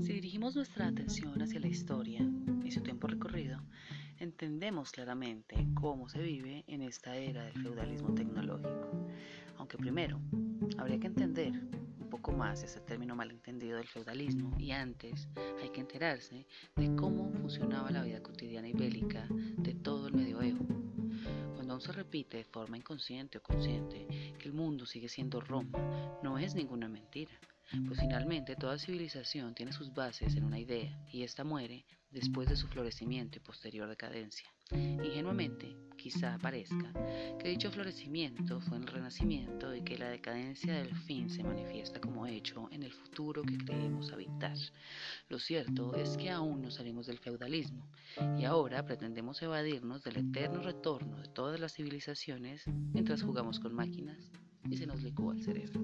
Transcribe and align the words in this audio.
Si 0.00 0.12
dirigimos 0.12 0.54
nuestra 0.54 0.86
atención 0.86 1.42
hacia 1.42 1.58
la 1.60 1.66
historia 1.66 2.20
y 2.64 2.70
su 2.70 2.80
tiempo 2.80 3.08
recorrido, 3.08 3.60
entendemos 4.18 4.92
claramente 4.92 5.66
cómo 5.74 6.08
se 6.08 6.22
vive 6.22 6.64
en 6.68 6.82
esta 6.82 7.16
era 7.16 7.44
del 7.44 7.62
feudalismo 7.62 8.14
tecnológico. 8.14 9.08
Aunque 9.56 9.76
primero, 9.78 10.20
habría 10.78 11.00
que 11.00 11.08
entender 11.08 11.52
un 11.52 12.08
poco 12.08 12.32
más 12.32 12.62
ese 12.62 12.80
término 12.80 13.16
malentendido 13.16 13.78
del 13.78 13.88
feudalismo 13.88 14.54
y 14.58 14.70
antes 14.70 15.28
hay 15.60 15.70
que 15.70 15.80
enterarse 15.80 16.46
de 16.76 16.94
cómo 16.94 17.32
funcionaba 17.32 17.90
la 17.90 18.04
vida 18.04 18.22
cotidiana 18.22 18.68
y 18.68 18.72
bélica 18.72 19.26
se 21.80 21.92
repite 21.92 22.38
de 22.38 22.44
forma 22.44 22.76
inconsciente 22.76 23.38
o 23.38 23.42
consciente 23.42 24.06
que 24.38 24.48
el 24.48 24.54
mundo 24.54 24.86
sigue 24.86 25.08
siendo 25.08 25.40
Roma, 25.40 26.18
no 26.22 26.38
es 26.38 26.54
ninguna 26.54 26.88
mentira 26.88 27.38
pues 27.86 28.00
finalmente 28.00 28.54
toda 28.54 28.78
civilización 28.78 29.54
tiene 29.54 29.72
sus 29.72 29.92
bases 29.92 30.36
en 30.36 30.44
una 30.44 30.58
idea 30.58 30.96
y 31.10 31.22
ésta 31.24 31.42
muere 31.42 31.84
después 32.10 32.48
de 32.48 32.56
su 32.56 32.68
florecimiento 32.68 33.38
y 33.38 33.40
posterior 33.40 33.88
decadencia. 33.88 34.48
Ingenuamente, 34.72 35.76
quizá 35.96 36.38
parezca 36.38 36.92
que 37.38 37.48
dicho 37.48 37.70
florecimiento 37.70 38.60
fue 38.60 38.78
el 38.78 38.86
renacimiento 38.86 39.74
y 39.74 39.82
que 39.82 39.98
la 39.98 40.08
decadencia 40.08 40.74
del 40.74 40.94
fin 40.94 41.28
se 41.30 41.42
manifiesta 41.42 42.00
como 42.00 42.26
hecho 42.26 42.68
en 42.70 42.82
el 42.82 42.92
futuro 42.92 43.42
que 43.42 43.58
creemos 43.58 44.12
habitar. 44.12 44.56
Lo 45.28 45.38
cierto 45.38 45.94
es 45.94 46.16
que 46.16 46.30
aún 46.30 46.62
no 46.62 46.70
salimos 46.70 47.06
del 47.06 47.18
feudalismo 47.18 47.88
y 48.38 48.44
ahora 48.44 48.84
pretendemos 48.84 49.42
evadirnos 49.42 50.04
del 50.04 50.18
eterno 50.18 50.60
retorno 50.60 51.18
de 51.20 51.28
todas 51.28 51.58
las 51.58 51.74
civilizaciones 51.74 52.64
mientras 52.92 53.22
jugamos 53.22 53.58
con 53.58 53.74
máquinas 53.74 54.30
y 54.70 54.76
se 54.76 54.86
nos 54.86 55.02
licúa 55.02 55.34
el 55.34 55.42
cerebro. 55.42 55.80